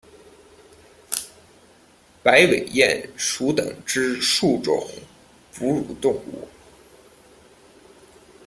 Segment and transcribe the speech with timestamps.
[2.23, 4.83] 白尾鼹属等之数种
[5.53, 6.47] 哺乳动物。